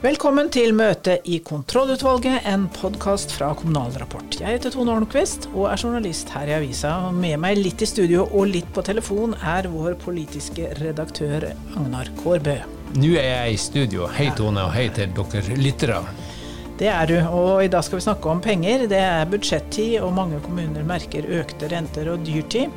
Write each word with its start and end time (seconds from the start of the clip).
Velkommen 0.00 0.46
til 0.48 0.70
møte 0.72 1.18
i 1.28 1.42
kontrollutvalget, 1.44 2.46
en 2.48 2.62
podkast 2.72 3.34
fra 3.36 3.50
Kommunal 3.52 3.92
Rapport. 4.00 4.38
Jeg 4.40 4.54
heter 4.56 4.72
Tone 4.72 4.94
Ornquist 4.96 5.44
og 5.50 5.66
er 5.68 5.82
journalist 5.82 6.32
her 6.32 6.48
i 6.48 6.54
avisa. 6.56 6.94
Med 7.12 7.36
meg 7.42 7.60
litt 7.60 7.84
i 7.84 7.88
studio 7.90 8.22
og 8.24 8.48
litt 8.48 8.70
på 8.72 8.80
telefon 8.86 9.36
er 9.44 9.68
vår 9.68 9.98
politiske 10.00 10.70
redaktør 10.78 11.50
Agnar 11.76 12.08
Kårbø. 12.22 12.56
Nå 12.96 13.12
er 13.12 13.28
jeg 13.28 13.58
i 13.58 13.60
studio. 13.60 14.08
Hei 14.16 14.30
Tone, 14.40 14.64
og 14.70 14.72
hei 14.72 14.86
til 14.96 15.12
dere 15.20 15.60
lyttere. 15.60 16.00
Det 16.80 16.88
er 16.88 17.12
du, 17.12 17.18
og 17.36 17.60
i 17.60 17.68
dag 17.68 17.84
skal 17.84 18.00
vi 18.00 18.06
snakke 18.08 18.32
om 18.32 18.40
penger. 18.40 18.86
Det 18.88 19.04
er 19.04 19.28
budsjettid, 19.28 19.98
og 20.00 20.16
mange 20.16 20.40
kommuner 20.46 20.88
merker 20.88 21.28
økte 21.42 21.68
renter 21.76 22.08
og 22.14 22.24
dyrtid. 22.24 22.72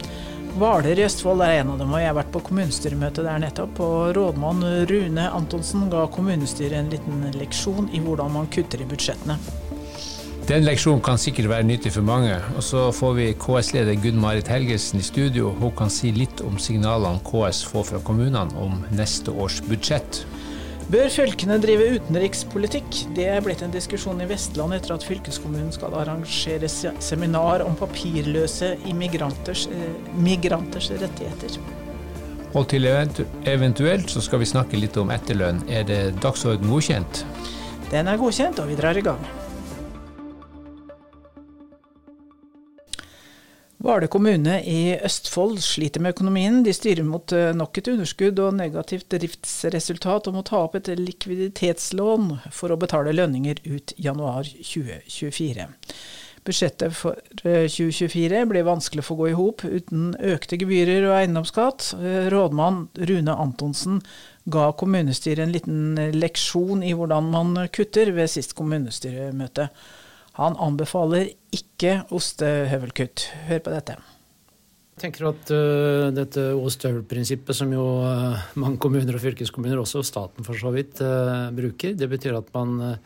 Hvaler 0.54 1.00
i 1.00 1.02
Østfold 1.02 1.42
er 1.42 1.64
en 1.64 1.72
av 1.74 1.80
dem, 1.82 1.90
og 1.96 1.98
jeg 1.98 2.12
har 2.12 2.18
vært 2.20 2.30
på 2.36 2.42
kommunestyremøte 2.46 3.24
der 3.26 3.40
nettopp. 3.42 3.80
Og 3.82 4.12
rådmann 4.14 4.62
Rune 4.86 5.24
Antonsen 5.34 5.88
ga 5.90 6.04
kommunestyret 6.14 6.78
en 6.78 6.92
liten 6.94 7.24
leksjon 7.40 7.88
i 7.90 8.02
hvordan 8.04 8.36
man 8.36 8.50
kutter 8.54 8.84
i 8.84 8.86
budsjettene. 8.86 9.40
Den 10.46 10.66
leksjonen 10.68 11.02
kan 11.02 11.18
sikkert 11.18 11.50
være 11.50 11.66
nyttig 11.66 11.96
for 11.96 12.06
mange. 12.06 12.36
Og 12.54 12.62
så 12.68 12.86
får 12.94 13.18
vi 13.18 13.28
KS-leder 13.40 13.98
Gunn 14.04 14.22
Marit 14.22 14.52
Helgesen 14.52 15.02
i 15.02 15.08
studio. 15.08 15.56
Hun 15.58 15.74
kan 15.80 15.90
si 15.90 16.14
litt 16.14 16.46
om 16.46 16.62
signalene 16.62 17.24
KS 17.26 17.64
får 17.72 17.90
fra 17.90 18.04
kommunene 18.06 18.54
om 18.62 18.84
neste 18.94 19.34
års 19.34 19.58
budsjett. 19.66 20.22
Bør 20.92 21.08
fylkene 21.08 21.56
drive 21.64 21.86
utenrikspolitikk? 21.96 22.98
Det 23.16 23.28
er 23.32 23.44
blitt 23.44 23.62
en 23.64 23.72
diskusjon 23.72 24.20
i 24.22 24.28
Vestland 24.28 24.76
etter 24.76 24.96
at 24.98 25.06
fylkeskommunen 25.08 25.72
skal 25.72 25.96
arrangere 25.96 26.68
seminar 26.68 27.64
om 27.64 27.78
papirløse 27.80 28.74
immigranters 28.92 29.68
eh, 29.72 29.86
migranters 30.20 30.92
rettigheter. 30.92 31.56
Og 32.54 32.68
til 32.70 32.86
eventuelt 32.86 34.12
så 34.12 34.22
skal 34.22 34.44
vi 34.44 34.50
snakke 34.50 34.78
litt 34.78 35.00
om 35.02 35.14
etterlønn. 35.14 35.64
Er 35.72 35.88
det 35.88 36.02
dagsorden 36.22 36.70
godkjent? 36.70 37.24
Den 37.90 38.12
er 38.12 38.20
godkjent, 38.20 38.60
og 38.62 38.70
vi 38.70 38.78
drar 38.78 39.00
i 39.00 39.06
gang. 39.06 39.24
Hvaler 43.84 44.08
kommune 44.08 44.62
i 44.64 44.94
Østfold 45.04 45.58
sliter 45.60 46.00
med 46.00 46.14
økonomien. 46.14 46.62
De 46.64 46.72
styrer 46.72 47.04
mot 47.04 47.34
eh, 47.36 47.50
nok 47.52 47.82
et 47.82 47.90
underskudd 47.92 48.38
og 48.40 48.54
negativt 48.56 49.10
driftsresultat, 49.12 50.30
og 50.30 50.38
må 50.38 50.44
ta 50.48 50.62
opp 50.64 50.78
et 50.80 50.88
likviditetslån 50.96 52.30
for 52.56 52.72
å 52.72 52.78
betale 52.80 53.12
lønninger 53.12 53.60
ut 53.68 53.92
januar 54.00 54.48
2024. 54.48 55.66
Budsjettet 56.48 56.96
for 56.96 57.20
2024 57.42 58.32
ble 58.32 58.46
blir 58.54 58.70
vanskelig 58.70 59.04
å 59.04 59.08
få 59.10 59.18
gå 59.20 59.28
i 59.34 59.36
hop 59.36 59.66
uten 59.68 60.14
økte 60.32 60.62
gebyrer 60.64 61.10
og 61.10 61.18
eiendomsskatt. 61.18 61.90
Eh, 62.00 62.30
rådmann 62.32 62.86
Rune 63.12 63.36
Antonsen 63.36 64.00
ga 64.48 64.70
kommunestyret 64.80 65.44
en 65.44 65.52
liten 65.58 66.00
leksjon 66.16 66.88
i 66.88 66.96
hvordan 66.96 67.28
man 67.36 67.66
kutter 67.76 68.16
ved 68.16 68.32
sist 68.32 68.56
kommunestyremøte. 68.56 69.68
Han 70.40 70.58
anbefaler 70.58 71.30
ikke 71.54 72.00
ostehøvelkutt. 72.14 73.28
Hør 73.50 73.62
på 73.62 73.74
dette. 73.74 73.98
Jeg 74.94 75.02
tenker 75.08 75.28
at 75.32 75.52
uh, 75.54 76.08
dette 76.14 76.48
ostehøvelprinsippet, 76.54 77.58
som 77.58 77.72
jo 77.74 77.84
uh, 78.06 78.42
mange 78.62 78.78
kommuner 78.82 79.18
og 79.18 79.22
fylkeskommuner, 79.24 79.82
også 79.82 80.04
staten 80.06 80.46
for 80.46 80.58
så 80.58 80.74
vidt, 80.74 81.02
uh, 81.02 81.50
bruker, 81.54 81.96
det 81.98 82.10
betyr 82.12 82.38
at 82.38 82.52
man 82.54 82.98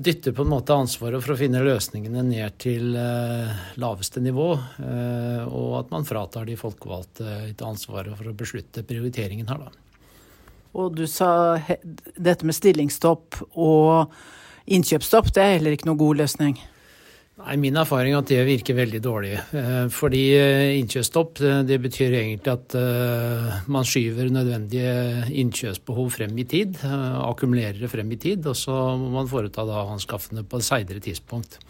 dytter 0.00 0.32
på 0.32 0.46
en 0.46 0.52
måte 0.54 0.72
ansvaret 0.72 1.20
for 1.20 1.34
å 1.34 1.36
finne 1.36 1.60
løsningene 1.60 2.22
ned 2.24 2.54
til 2.62 2.94
laveste 3.76 4.22
nivå, 4.24 4.46
og 5.52 5.74
at 5.76 5.90
man 5.92 6.06
fratar 6.08 6.48
de 6.48 6.54
folkevalgte 6.56 7.26
et 7.50 7.60
ansvaret 7.60 8.16
for 8.16 8.30
å 8.30 8.32
beslutte 8.32 8.80
prioriteringen 8.88 9.52
her, 9.52 9.66
da. 9.66 10.16
Og 10.80 10.96
du 10.96 11.04
sa 11.04 11.60
dette 12.16 12.48
med 12.48 12.56
stillingsstopp 12.56 13.42
og 13.60 14.16
Innkjøpsstopp 14.66 15.32
det 15.34 15.42
er 15.42 15.56
heller 15.58 15.76
ikke 15.76 15.88
noe 15.88 16.00
god 16.00 16.20
løsning? 16.20 16.58
Nei, 17.40 17.56
Min 17.60 17.78
erfaring 17.80 18.14
er 18.14 18.20
at 18.20 18.28
det 18.28 18.40
virker 18.48 18.76
veldig 18.76 19.00
dårlig. 19.02 19.32
Eh, 19.56 19.86
fordi 19.92 20.22
eh, 20.36 20.78
innkjøpsstopp 20.80 21.40
det 21.68 21.78
betyr 21.82 22.16
egentlig 22.18 22.52
at 22.52 22.74
eh, 22.78 23.60
man 23.72 23.86
skyver 23.88 24.32
nødvendige 24.32 25.30
innkjøpsbehov 25.42 26.10
frem 26.18 26.36
i 26.38 26.46
tid. 26.48 26.80
Akkumulerer 26.84 27.80
det 27.80 27.92
frem 27.92 28.10
i 28.12 28.20
tid, 28.20 28.46
og 28.50 28.58
så 28.58 28.76
må 29.00 29.12
man 29.14 29.30
foreta 29.30 29.64
da 29.68 29.86
anskaffene 29.94 30.44
på 30.44 30.60
et 30.60 30.68
seinere 30.68 31.04
tidspunkt. 31.04 31.60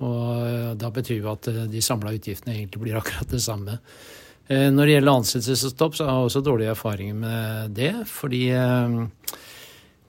Og 0.00 0.78
Da 0.80 0.88
betyr 0.88 1.18
jo 1.20 1.34
at 1.34 1.46
de 1.70 1.82
samla 1.84 2.14
utgiftene 2.16 2.56
egentlig 2.56 2.82
blir 2.82 2.98
akkurat 3.00 3.30
det 3.30 3.42
samme. 3.44 3.78
Når 4.50 4.82
det 4.82 4.94
gjelder 4.96 5.12
ansettelsesstopp, 5.12 5.94
så 5.94 6.06
har 6.08 6.16
jeg 6.16 6.30
også 6.30 6.40
dårlige 6.42 6.72
erfaringer 6.72 7.14
med 7.20 7.76
det. 7.76 7.92
Fordi 8.10 8.48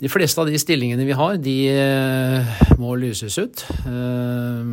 de 0.02 0.10
fleste 0.10 0.42
av 0.42 0.50
de 0.50 0.58
stillingene 0.58 1.06
vi 1.06 1.14
har, 1.14 1.38
de 1.38 1.58
eh, 1.70 2.62
må 2.82 2.96
lyses 2.98 3.38
ut. 3.38 3.62
Eh, 3.86 4.64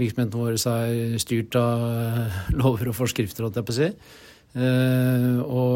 virksomheten 0.00 0.32
vår 0.32 0.56
er 0.56 1.18
styrt 1.20 1.58
av 1.60 1.82
eh, 1.90 2.38
lover 2.56 2.88
og 2.88 2.96
forskrifter, 2.96 3.44
holdt 3.44 3.60
jeg 3.60 3.68
på 3.68 3.74
å 3.74 3.80
si. 3.82 3.90
Og 5.42 5.74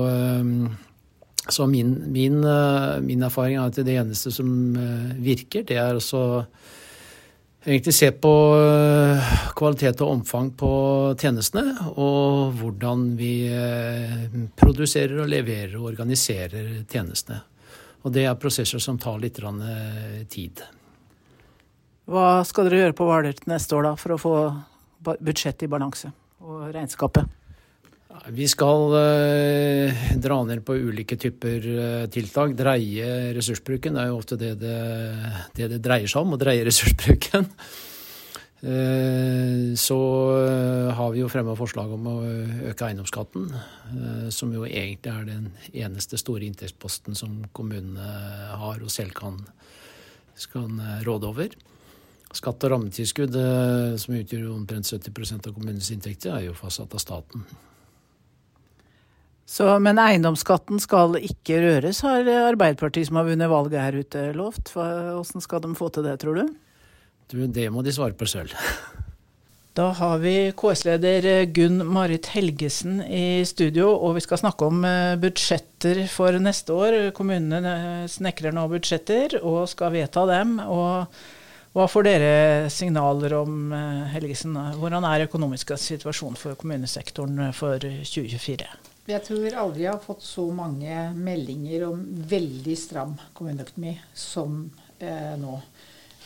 så 1.49 1.65
min, 1.71 1.95
min, 2.13 2.43
min, 3.07 3.23
erfaring 3.25 3.57
er 3.57 3.71
at 3.71 3.79
det 3.87 3.95
eneste 3.97 4.33
som 4.35 4.49
virker, 5.25 5.65
det 5.65 5.79
er 5.81 5.97
å 5.97 6.03
egentlig 7.65 7.95
se 7.97 8.11
på 8.13 8.33
kvalitet 9.57 10.05
og 10.05 10.13
omfang 10.19 10.51
på 10.61 10.71
tjenestene, 11.17 11.73
og 11.97 12.53
hvordan 12.61 13.17
vi 13.17 13.49
produserer 14.61 15.25
og 15.25 15.33
leverer 15.33 15.79
og 15.81 15.89
organiserer 15.95 16.85
tjenestene. 16.85 17.41
Og 18.07 18.13
det 18.15 18.29
er 18.29 18.39
prosesser 18.39 18.83
som 18.83 18.99
tar 19.03 19.19
litt 19.19 19.41
eh, 19.43 20.21
tid. 20.31 20.63
Hva 22.07 22.45
skal 22.47 22.69
dere 22.69 22.85
gjøre 22.85 22.95
på 22.95 23.09
Hvaler 23.09 23.41
neste 23.51 23.75
år 23.75 23.89
da, 23.89 23.97
for 23.99 24.15
å 24.15 24.21
få 24.21 24.37
budsjettet 25.03 25.67
i 25.67 25.71
balanse 25.73 26.13
og 26.47 26.69
regnskapet? 26.71 27.27
Vi 28.33 28.47
skal 28.49 28.95
eh, 28.97 30.07
dra 30.23 30.39
ned 30.47 30.63
på 30.67 30.79
ulike 30.79 31.19
typer 31.21 31.67
eh, 31.73 32.07
tiltak. 32.15 32.55
Dreie 32.57 33.35
ressursbruken. 33.37 33.99
Det 33.99 34.05
er 34.05 34.13
jo 34.13 34.21
ofte 34.21 34.39
det 34.41 34.55
det, 34.63 34.79
det 35.59 35.69
det, 35.75 35.83
dreier 35.85 36.11
seg 36.11 36.23
om, 36.23 36.37
å 36.37 36.41
dreie 36.41 36.65
ressursbruken. 36.67 37.51
Eh, 38.61 39.75
så 39.75 39.99
eh, 40.49 40.95
har 40.95 41.11
vi 41.13 41.21
jo 41.21 41.29
fremma 41.29 41.53
forslag 41.59 41.93
om 41.93 42.07
å 42.09 42.15
øke 42.71 42.89
eiendomsskatten, 42.89 43.51
eh, 43.53 44.29
som 44.33 44.55
jo 44.55 44.65
egentlig 44.65 45.13
er 45.13 45.29
den 45.29 45.51
eneste 45.75 46.17
store 46.17 46.49
inntektsposten 46.49 47.19
som 47.19 47.43
kommunene 47.53 48.57
har 48.57 48.81
og 48.81 48.93
selv 48.93 49.13
kan, 49.19 49.43
kan 50.53 50.81
råde 51.05 51.29
over. 51.29 51.57
Skatt 52.33 52.65
og 52.67 52.73
rammetilskudd, 52.73 53.37
som 54.01 54.17
utgjør 54.17 54.51
omtrent 54.51 54.89
70% 54.89 55.47
av 55.47 55.55
kommunenes 55.55 55.93
inntekter, 55.95 56.35
er 56.35 56.49
jo 56.49 56.57
fastsatt 56.59 56.93
av 56.97 57.01
staten. 57.01 57.47
Så, 59.47 59.69
men 59.81 60.01
eiendomsskatten 60.03 60.83
skal 60.83 61.17
ikke 61.21 61.63
røres, 61.63 62.03
har 62.05 62.27
Arbeiderpartiet 62.27 63.09
som 63.09 63.21
har 63.21 63.29
vunnet 63.29 63.53
valget 63.53 63.81
her 63.81 64.01
ute 64.03 64.25
lovt. 64.37 64.75
Hvordan 64.75 65.45
skal 65.45 65.63
de 65.65 65.71
få 65.79 65.89
til 65.95 66.09
det, 66.09 66.19
tror 66.25 66.43
du? 66.43 66.57
Du, 67.31 67.41
det 67.47 67.67
må 67.75 67.83
de 67.83 67.95
svare 67.95 68.15
på 68.15 68.29
selv. 68.31 68.55
Da 69.77 69.91
har 69.99 70.21
vi 70.23 70.53
KS-leder 70.57 71.27
Gunn 71.53 71.83
Marit 71.85 72.31
Helgesen 72.33 73.03
i 73.03 73.45
studio, 73.45 73.91
og 73.93 74.15
vi 74.17 74.23
skal 74.25 74.41
snakke 74.41 74.71
om 74.71 74.85
eh, 74.89 75.19
budsjetter 75.21 76.07
for 76.09 76.39
neste 76.41 76.73
år. 76.73 76.97
Kommunene 77.17 78.07
snekrer 78.09 78.57
nå 78.57 78.65
budsjetter 78.73 79.37
og 79.43 79.67
skal 79.69 79.93
vedta 79.99 80.25
dem. 80.31 80.57
og 80.65 81.11
hva 81.77 81.85
får 81.93 82.07
dere 82.07 82.71
signaler 82.73 83.35
om, 83.37 83.73
eh, 83.77 84.07
Helgesen? 84.15 84.55
Hvordan 84.81 85.05
er 85.05 85.27
økonomisk 85.27 85.75
situasjon 85.77 86.39
for 86.41 86.57
kommunesektoren 86.57 87.53
for 87.53 87.77
2024? 87.77 88.71
Jeg 89.07 89.23
tror 89.29 89.59
aldri 89.61 89.85
jeg 89.85 89.93
har 89.93 90.01
fått 90.01 90.25
så 90.25 90.47
mange 90.57 91.11
meldinger 91.13 91.85
om 91.91 92.01
veldig 92.33 92.79
stram 92.81 93.13
kommuneøkonomi 93.37 93.93
som 94.15 94.71
eh, 94.99 95.37
nå. 95.37 95.61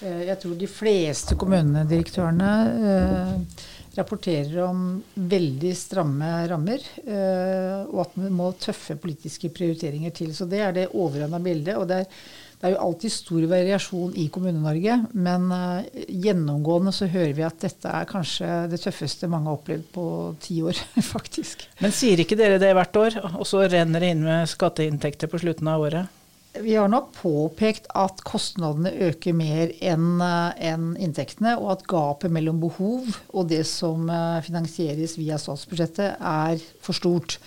Eh, 0.03 0.25
jeg 0.31 0.41
tror 0.43 0.57
de 0.59 0.71
fleste 0.71 1.37
kommunedirektørene 1.41 2.53
eh, 2.91 3.65
rapporterer 3.99 4.61
om 4.65 4.85
veldig 5.15 5.73
stramme 5.77 6.29
rammer, 6.51 6.85
eh, 7.05 7.81
og 7.91 8.05
at 8.05 8.15
vi 8.21 8.31
må 8.33 8.53
tøffe 8.61 8.97
politiske 9.01 9.51
prioriteringer 9.55 10.15
til. 10.15 10.31
Så 10.37 10.47
det 10.51 10.63
er 10.63 10.77
det 10.77 10.93
overordna 10.93 11.41
bildet. 11.43 11.77
og 11.77 11.89
det 11.91 12.05
er, 12.05 12.23
det 12.61 12.69
er 12.69 12.75
jo 12.75 12.83
alltid 12.85 13.13
stor 13.15 13.45
variasjon 13.49 14.15
i 14.21 14.29
Kommune-Norge, 14.33 14.99
men 15.17 15.49
eh, 15.57 16.05
gjennomgående 16.27 16.93
så 16.95 17.09
hører 17.11 17.35
vi 17.37 17.47
at 17.47 17.59
dette 17.65 17.97
er 18.01 18.09
kanskje 18.09 18.51
det 18.71 18.83
tøffeste 18.83 19.31
mange 19.33 19.51
har 19.51 19.59
opplevd 19.59 19.91
på 19.97 20.07
ti 20.45 20.61
år, 20.63 20.79
faktisk. 21.15 21.67
Men 21.81 21.97
sier 21.97 22.23
ikke 22.23 22.39
dere 22.39 22.63
det 22.63 22.73
hvert 22.77 23.01
år, 23.01 23.21
og 23.35 23.47
så 23.49 23.67
renner 23.67 24.05
det 24.05 24.15
inn 24.15 24.25
med 24.29 24.51
skatteinntekter 24.51 25.33
på 25.33 25.43
slutten 25.43 25.73
av 25.73 25.89
året? 25.89 26.20
Vi 26.59 26.75
har 26.75 26.89
nok 26.91 27.13
påpekt 27.15 27.85
at 27.95 28.25
kostnadene 28.27 28.91
øker 29.07 29.35
mer 29.39 29.71
enn 29.87 30.19
eh, 30.25 30.71
en 30.73 30.97
inntektene, 30.99 31.55
og 31.61 31.77
at 31.77 31.85
gapet 31.91 32.33
mellom 32.35 32.59
behov 32.63 33.07
og 33.31 33.47
det 33.53 33.63
som 33.71 34.11
eh, 34.11 34.41
finansieres 34.43 35.15
via 35.21 35.39
statsbudsjettet, 35.39 36.19
er 36.19 36.59
for 36.83 36.99
stort. 36.99 37.39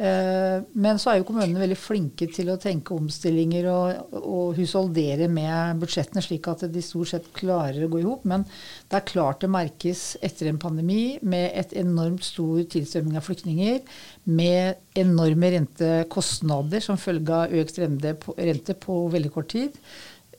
Eh, 0.00 0.62
men 0.80 0.96
så 0.96 1.10
er 1.10 1.18
jo 1.18 1.26
kommunene 1.28 1.60
veldig 1.60 1.76
flinke 1.76 2.24
til 2.32 2.48
å 2.48 2.58
tenke 2.60 2.94
omstillinger 2.96 3.66
og, 3.68 4.14
og 4.16 4.56
husholdere 4.56 5.26
med 5.28 5.82
budsjettene, 5.82 6.22
slik 6.24 6.48
at 6.48 6.64
de 6.72 6.84
stort 6.84 7.10
sett 7.10 7.28
klarer 7.36 7.84
å 7.84 7.90
gå 7.92 8.00
i 8.00 8.06
hop. 8.06 8.24
Men 8.30 8.46
det 8.48 8.96
er 8.96 9.10
klart 9.10 9.44
det 9.44 9.52
merkes 9.52 10.04
etter 10.24 10.48
en 10.48 10.60
pandemi 10.62 11.18
med 11.20 11.50
et 11.52 11.76
enormt 11.82 12.24
stor 12.24 12.62
tilstrømming 12.72 13.20
av 13.20 13.28
flyktninger, 13.28 13.82
med 14.24 14.80
enorme 15.04 15.52
rentekostnader 15.58 16.84
som 16.84 17.00
følge 17.00 17.42
av 17.42 17.60
økt 17.60 17.82
rente 17.84 18.78
på, 18.80 19.02
veldig 19.12 19.34
kort 19.36 19.52
tid. 19.52 19.76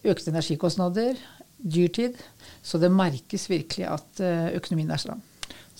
Økte 0.01 0.33
energikostnader, 0.33 1.21
dyrtid. 1.61 2.17
Så 2.65 2.81
det 2.81 2.89
merkes 2.89 3.45
virkelig 3.51 3.91
at 3.93 4.25
eh, 4.25 4.55
økonomien 4.57 4.89
er 4.89 5.05
stram. 5.05 5.21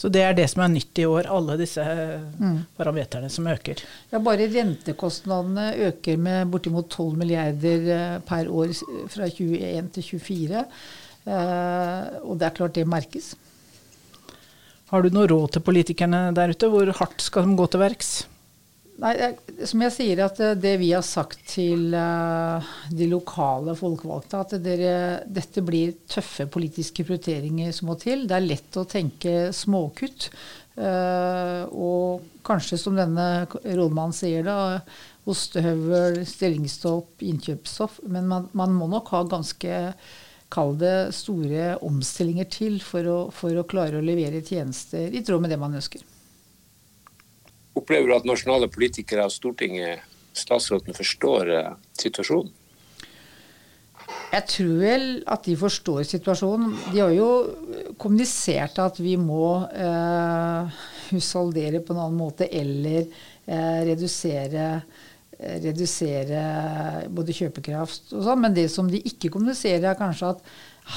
Så 0.01 0.09
det 0.09 0.23
er 0.25 0.33
det 0.33 0.47
som 0.49 0.63
er 0.65 0.71
nytt 0.73 0.97
i 0.97 1.05
år, 1.05 1.27
alle 1.29 1.59
disse 1.59 1.83
mm. 1.85 2.55
parameterne 2.79 3.27
som 3.29 3.45
øker. 3.51 3.83
Ja, 4.09 4.21
Bare 4.23 4.47
rentekostnadene 4.49 5.67
øker 5.91 6.17
med 6.17 6.49
bortimot 6.49 6.89
12 6.89 7.19
milliarder 7.21 7.85
eh, 7.93 8.15
per 8.25 8.49
år 8.49 8.73
fra 9.13 9.29
21 9.29 9.91
til 9.93 10.07
24. 10.23 10.65
Eh, 11.29 12.09
og 12.25 12.33
det 12.41 12.47
er 12.47 12.57
klart 12.57 12.79
det 12.79 12.87
merkes. 12.89 13.35
Har 14.89 15.05
du 15.05 15.13
noe 15.13 15.29
råd 15.29 15.53
til 15.53 15.65
politikerne 15.69 16.31
der 16.35 16.55
ute? 16.55 16.71
Hvor 16.73 16.89
hardt 16.97 17.21
skal 17.21 17.45
de 17.45 17.59
gå 17.61 17.69
til 17.69 17.85
verks? 17.85 18.11
Nei, 18.99 19.13
som 19.65 19.81
jeg 19.85 19.93
sier, 19.95 20.19
at 20.25 20.39
eh, 20.43 20.57
det 20.59 20.75
vi 20.81 20.91
har 20.91 21.03
sagt 21.05 21.39
til 21.49 21.93
uh, 21.95 22.71
de 22.93 23.07
lokale 23.09 23.73
folkevalgte, 23.77 24.41
at 24.43 24.55
dere, 24.61 24.95
dette 25.25 25.63
blir 25.65 25.95
tøffe 26.11 26.45
politiske 26.51 27.05
prioriteringer 27.07 27.71
som 27.73 27.89
må 27.89 27.95
til. 28.01 28.27
Det 28.29 28.35
er 28.37 28.45
lett 28.45 28.77
å 28.77 28.85
tenke 28.89 29.49
småkutt. 29.55 30.29
Uh, 30.77 31.65
og 31.71 32.27
kanskje, 32.47 32.77
som 32.79 32.99
denne 32.99 33.47
rådmannen 33.49 34.15
sier, 34.15 34.45
da, 34.45 34.81
ostehøvel, 35.29 36.21
stillingsstopp, 36.27 37.23
innkjøpsstopp. 37.25 38.03
Men 38.11 38.29
man, 38.29 38.51
man, 38.57 38.75
må 38.75 38.91
nok 38.91 39.15
ha 39.15 39.23
ganske 39.29 39.79
Kall 40.51 40.73
det 40.75 41.13
store 41.15 41.77
omstillinger 41.87 42.49
til 42.51 42.73
for 42.83 43.07
å, 43.07 43.19
for 43.31 43.55
å 43.55 43.63
klare 43.63 44.01
å 44.01 44.03
levere 44.03 44.41
tjenester 44.43 45.13
i 45.15 45.21
tråd 45.23 45.45
med 45.45 45.53
det 45.53 45.59
man 45.61 45.77
ønsker. 45.79 46.03
Opplever 47.77 48.09
du 48.09 48.15
at 48.15 48.27
nasjonale 48.27 48.67
politikere 48.71 49.27
og 49.27 49.31
Stortinget, 49.33 50.03
statsråden, 50.35 50.95
forstår 50.95 51.53
eh, 51.55 51.71
situasjonen? 51.99 52.51
Jeg 54.31 54.47
tror 54.47 54.75
vel 54.79 55.05
at 55.27 55.43
de 55.43 55.57
forstår 55.59 56.05
situasjonen. 56.07 56.71
De 56.93 57.01
har 57.01 57.11
jo 57.11 57.29
kommunisert 57.99 58.79
at 58.79 58.99
vi 59.03 59.17
må 59.19 59.65
eh, 59.67 60.81
husholdere 61.11 61.81
på 61.83 61.95
en 61.95 62.03
annen 62.05 62.19
måte 62.19 62.47
eller 62.47 63.01
eh, 63.03 63.81
redusere, 63.89 64.69
eh, 65.35 65.57
redusere 65.65 66.43
både 67.11 67.35
kjøpekraft 67.35 68.15
og 68.15 68.23
sånn. 68.27 68.43
Men 68.45 68.55
det 68.55 68.69
som 68.71 68.87
de 68.91 69.03
ikke 69.11 69.33
kommuniserer, 69.35 69.91
er 69.91 69.99
kanskje 69.99 70.31
at 70.37 70.45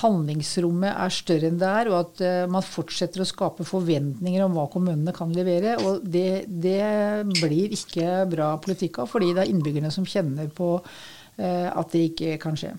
handlingsrommet 0.01 0.97
er 0.97 1.13
større 1.13 1.51
enn 1.51 1.59
det 1.61 1.69
er, 1.69 1.91
og 1.93 1.99
at 1.99 2.23
uh, 2.25 2.47
man 2.51 2.65
fortsetter 2.65 3.23
å 3.23 3.29
skape 3.29 3.67
forventninger 3.69 4.45
om 4.45 4.57
hva 4.57 4.67
kommunene 4.73 5.15
kan 5.17 5.33
levere. 5.35 5.77
Og 5.85 6.05
det, 6.05 6.47
det 6.49 7.27
blir 7.41 7.75
ikke 7.77 8.25
bra 8.33 8.55
politikk 8.65 9.03
av, 9.05 9.13
fordi 9.13 9.33
det 9.35 9.45
er 9.45 9.53
innbyggerne 9.53 9.93
som 9.95 10.09
kjenner 10.09 10.51
på 10.55 10.77
uh, 10.81 11.69
at 11.71 11.95
det 11.95 12.09
ikke 12.11 12.39
kan 12.43 12.59
skje. 12.59 12.75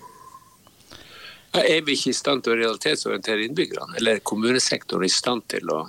Er 1.56 1.86
vi 1.88 1.96
ikke 1.96 2.12
i 2.12 2.18
stand 2.18 2.44
til 2.44 2.52
å 2.52 2.60
realitetsorientere 2.60 3.46
innbyggerne, 3.48 3.96
eller 4.00 4.18
er 4.18 4.26
kommunesektoren 4.28 5.08
i 5.08 5.14
stand 5.14 5.46
til 5.54 5.70
å 5.72 5.86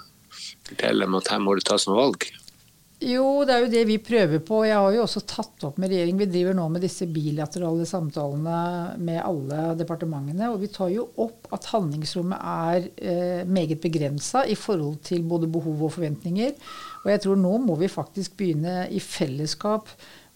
fortelle 0.68 1.06
dem 1.06 1.16
at 1.18 1.32
her 1.32 1.40
må 1.42 1.56
det 1.58 1.66
tas 1.66 1.88
noen 1.88 2.04
valg? 2.04 2.28
Jo, 2.96 3.42
det 3.44 3.52
er 3.52 3.60
jo 3.60 3.68
det 3.68 3.82
vi 3.90 3.96
prøver 4.00 4.40
på. 4.40 4.62
Jeg 4.64 4.78
har 4.80 4.94
jo 4.94 5.02
også 5.04 5.20
tatt 5.28 5.64
opp 5.68 5.76
med 5.82 5.90
regjeringen. 5.92 6.20
Vi 6.22 6.28
driver 6.30 6.54
nå 6.56 6.64
med 6.72 6.80
disse 6.80 7.04
bilaterale 7.12 7.84
samtalene 7.84 8.60
med 9.04 9.20
alle 9.20 9.74
departementene. 9.76 10.48
Og 10.48 10.62
vi 10.62 10.70
tar 10.72 10.88
jo 10.94 11.04
opp 11.20 11.50
at 11.52 11.68
handlingsrommet 11.74 12.40
er 12.40 12.86
eh, 12.96 13.42
meget 13.44 13.82
begrensa 13.84 14.46
i 14.48 14.56
forhold 14.56 15.02
til 15.04 15.26
både 15.28 15.50
behov 15.52 15.84
og 15.90 15.92
forventninger. 15.98 16.56
Og 17.04 17.12
jeg 17.12 17.24
tror 17.26 17.36
nå 17.42 17.52
må 17.66 17.76
vi 17.82 17.92
faktisk 17.92 18.38
begynne 18.40 18.86
i 18.88 19.02
fellesskap 19.04 19.92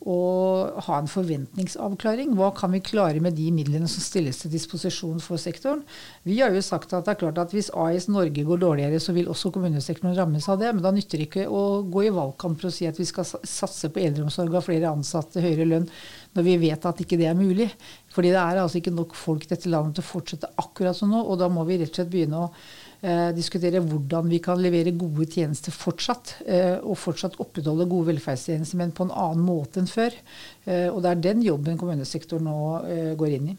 og 0.08 0.78
ha 0.86 0.96
en 0.96 1.10
forventningsavklaring. 1.10 2.32
Hva 2.38 2.48
kan 2.56 2.72
vi 2.72 2.80
klare 2.80 3.20
med 3.20 3.34
de 3.36 3.50
midlene 3.52 3.88
som 3.90 4.00
stilles 4.00 4.38
til 4.40 4.52
disposisjon 4.52 5.20
for 5.20 5.40
sektoren? 5.40 5.82
Vi 6.24 6.38
har 6.40 6.54
jo 6.56 6.62
sagt 6.64 6.94
at 6.96 7.04
det 7.04 7.12
er 7.12 7.20
klart 7.20 7.40
at 7.42 7.52
hvis 7.52 7.68
AS 7.76 8.08
Norge 8.08 8.44
går 8.48 8.62
dårligere, 8.62 9.00
så 9.02 9.12
vil 9.16 9.28
også 9.28 9.52
kommunesektoren 9.52 10.16
rammes 10.16 10.48
av 10.48 10.62
det. 10.62 10.72
Men 10.72 10.86
da 10.86 10.94
nytter 10.96 11.20
det 11.20 11.28
ikke 11.28 11.46
å 11.52 11.82
gå 11.84 12.06
i 12.06 12.14
valgkamp 12.16 12.62
for 12.62 12.70
å 12.70 12.74
si 12.74 12.88
at 12.88 13.00
vi 13.00 13.08
skal 13.08 13.28
satse 13.28 13.92
på 13.92 14.00
eldreomsorg 14.00 14.56
og 14.56 14.64
flere 14.70 14.88
ansatte, 14.88 15.44
høyere 15.44 15.68
lønn, 15.68 15.88
når 16.32 16.48
vi 16.48 16.58
vet 16.64 16.86
at 16.88 17.04
ikke 17.04 17.20
det 17.20 17.28
er 17.28 17.36
mulig. 17.36 17.68
Fordi 18.14 18.32
det 18.32 18.40
er 18.40 18.62
altså 18.62 18.80
ikke 18.80 18.96
nok 18.96 19.12
folk 19.18 19.44
i 19.44 19.52
dette 19.52 19.68
landet 19.68 19.98
til 19.98 20.06
å 20.06 20.12
fortsette 20.14 20.54
akkurat 20.64 20.96
som 20.96 21.12
nå. 21.12 21.26
Og 21.28 21.36
da 21.42 21.50
må 21.52 21.68
vi 21.68 21.76
rett 21.82 21.92
og 21.92 22.00
slett 22.00 22.14
begynne 22.14 22.46
å 22.46 22.54
eh, 23.00 23.30
diskutere 23.36 23.82
hvordan 23.84 24.28
vi 24.30 24.40
kan 24.44 24.60
levere 24.60 24.94
gode 24.98 25.26
tjenester 25.30 25.74
fortsatt. 25.74 26.36
Eh, 26.46 26.76
og 26.80 26.98
fortsatt 27.00 27.40
opprettholde 27.42 27.88
gode 27.90 28.12
velferdstjenester, 28.12 28.80
men 28.80 28.94
på 28.96 29.08
en 29.08 29.14
annen 29.14 29.44
måte 29.46 29.82
enn 29.82 29.90
før. 29.90 30.16
Eh, 30.66 30.88
og 30.88 31.02
det 31.04 31.12
er 31.12 31.26
den 31.30 31.44
jobben 31.46 31.80
kommunesektoren 31.80 32.48
nå 32.48 32.62
eh, 32.86 33.12
går 33.18 33.36
inn 33.38 33.52
i. 33.54 33.58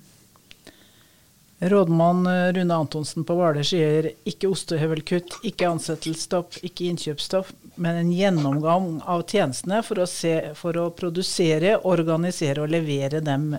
Rådmann 1.62 2.26
eh, 2.26 2.54
Rune 2.54 2.74
Antonsen 2.74 3.24
på 3.24 3.36
Hvaler 3.38 3.66
sier 3.66 4.08
ikke 4.26 4.50
ostehøvelkutt, 4.50 5.36
ikke 5.46 5.70
ansettelsesstopp, 5.70 6.58
ikke 6.66 6.88
innkjøpsstopp, 6.90 7.52
men 7.82 8.00
en 8.00 8.10
gjennomgang 8.16 8.88
av 9.06 9.28
tjenestene 9.30 9.84
for 9.86 10.02
å, 10.02 10.08
se, 10.10 10.34
for 10.58 10.80
å 10.82 10.88
produsere, 10.98 11.76
organisere 11.86 12.66
og 12.66 12.74
levere 12.74 13.22
dem 13.22 13.52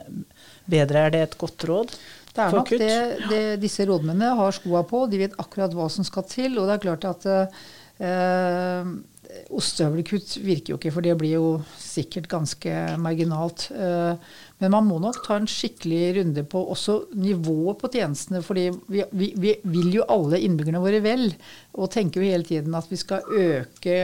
bedre. 0.66 1.06
Er 1.06 1.14
det 1.14 1.22
et 1.28 1.38
godt 1.38 1.68
råd? 1.70 1.94
Det 2.32 2.42
er 2.42 2.56
nok 2.56 2.70
det, 2.80 2.98
det, 3.28 3.44
disse 3.60 3.84
rådmennene 3.88 4.36
har 4.38 4.56
skoa 4.56 4.82
på. 4.88 5.04
De 5.12 5.20
vet 5.20 5.38
akkurat 5.40 5.74
hva 5.76 5.88
som 5.92 6.06
skal 6.06 6.24
til. 6.28 6.56
Og 6.58 6.68
det 6.68 6.78
er 6.78 6.84
klart 6.86 7.08
at 7.10 7.26
eh, 7.32 8.92
ostehøvelkutt 9.52 10.38
virker 10.44 10.72
jo 10.72 10.78
ikke, 10.78 10.92
for 10.94 11.04
det 11.04 11.14
blir 11.20 11.36
jo 11.36 11.46
sikkert 11.80 12.28
ganske 12.30 12.72
marginalt. 13.02 13.66
Eh, 13.72 14.32
men 14.62 14.74
man 14.74 14.86
må 14.88 14.98
nok 15.02 15.20
ta 15.26 15.38
en 15.40 15.48
skikkelig 15.50 16.02
runde 16.18 16.44
på 16.48 16.62
også 16.74 16.98
nivået 17.18 17.80
på 17.80 17.90
tjenestene. 17.92 18.42
fordi 18.42 18.68
vi, 18.88 19.04
vi, 19.12 19.32
vi, 19.36 19.56
vil 19.64 19.98
jo 19.98 20.06
alle 20.08 20.40
innbyggerne 20.42 20.82
våre 20.82 21.02
vel, 21.04 21.28
og 21.76 21.90
tenker 21.92 22.20
jo 22.22 22.30
hele 22.30 22.48
tiden 22.48 22.74
at 22.78 22.88
vi 22.90 23.00
skal 23.00 23.26
øke, 23.28 23.98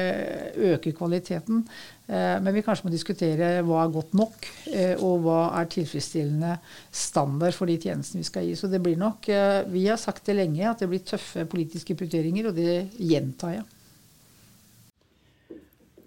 øke 0.72 0.92
kvaliteten. 0.92 1.64
Eh, 2.08 2.38
men 2.40 2.54
vi 2.56 2.62
kanskje 2.64 2.86
må 2.86 2.92
diskutere 2.92 3.58
hva 3.66 3.82
er 3.82 3.90
godt 3.92 4.14
nok, 4.16 4.46
eh, 4.72 4.94
og 4.96 5.26
hva 5.26 5.40
er 5.60 5.66
tilfredsstillende 5.68 6.54
standard 6.88 7.52
for 7.56 7.68
de 7.68 7.76
tjenestene 7.82 8.22
vi 8.22 8.28
skal 8.30 8.46
gi. 8.48 8.54
Så 8.56 8.70
det 8.72 8.80
blir 8.84 8.96
nok 8.96 9.28
eh, 9.28 9.60
Vi 9.68 9.84
har 9.90 10.00
sagt 10.00 10.24
det 10.24 10.38
lenge 10.38 10.70
at 10.70 10.80
det 10.80 10.88
blir 10.88 11.04
tøffe 11.04 11.44
politiske 11.44 11.96
prioriteringer, 11.98 12.48
og 12.48 12.56
det 12.56 12.78
gjentar 12.96 13.58
jeg. 13.58 13.66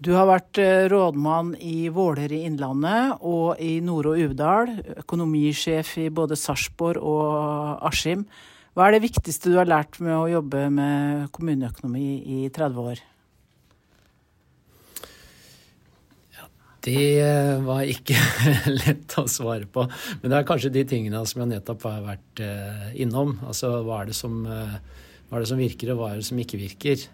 Du 0.02 0.10
har 0.16 0.26
vært 0.26 0.58
rådmann 0.90 1.52
i 1.62 1.86
Våler 1.94 2.32
i 2.34 2.40
Innlandet 2.48 3.20
og 3.22 3.60
i 3.62 3.76
Nord- 3.78 4.08
og 4.10 4.18
Uvdal, 4.18 4.72
økonomisjef 5.04 5.92
i 6.02 6.08
både 6.10 6.34
Sarpsborg 6.34 6.98
og 6.98 7.86
Askim. 7.86 8.26
Hva 8.74 8.88
er 8.88 8.96
det 8.96 9.04
viktigste 9.06 9.52
du 9.54 9.60
har 9.60 9.70
lært 9.70 10.00
med 10.02 10.16
å 10.16 10.26
jobbe 10.32 10.66
med 10.74 11.30
kommuneøkonomi 11.30 12.08
i 12.40 12.42
30 12.50 12.90
år? 12.90 13.06
Det 16.82 17.62
var 17.62 17.86
ikke 17.86 18.16
lett 18.80 19.14
å 19.20 19.26
svare 19.30 19.68
på. 19.70 19.84
Men 20.22 20.32
det 20.32 20.38
er 20.38 20.48
kanskje 20.48 20.72
de 20.74 20.82
tingene 20.88 21.20
som 21.30 21.44
jeg 21.44 21.52
nettopp 21.52 21.86
har 21.86 22.02
vært 22.02 22.42
eh, 22.42 22.88
innom. 23.04 23.36
Altså 23.46 23.76
hva 23.86 24.00
er 24.02 24.10
det 24.10 24.16
som, 24.18 24.40
eh, 24.50 24.74
er 25.30 25.44
det 25.44 25.50
som 25.50 25.62
virker, 25.62 25.92
og 25.92 26.00
hva 26.00 26.10
er 26.10 26.18
det 26.18 26.26
som 26.26 26.40
ikke 26.42 26.58
virker. 26.58 27.06